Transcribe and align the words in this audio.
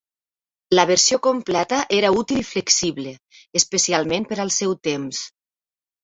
La 0.77 0.83
versió 0.91 1.17
completa 1.25 1.81
era 1.97 2.09
útil 2.21 2.39
i 2.43 2.45
flexible, 2.51 3.11
especialment 3.59 4.25
per 4.31 4.39
al 4.45 4.51
seu 4.57 4.73
temps. 4.89 5.21